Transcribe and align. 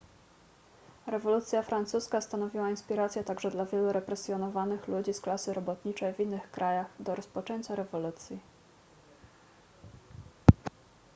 rewolucja 1.07 1.63
francuska 1.63 2.21
stanowiła 2.21 2.69
inspirację 2.69 3.23
także 3.23 3.51
dla 3.51 3.65
wielu 3.65 3.91
represjonowanych 3.91 4.87
ludzi 4.87 5.13
z 5.13 5.21
klasy 5.21 5.53
robotniczej 5.53 6.13
w 6.13 6.19
innych 6.19 6.51
krajach 6.51 6.87
do 6.99 7.15
rozpoczęcia 7.15 7.75
rewolucji 7.75 8.39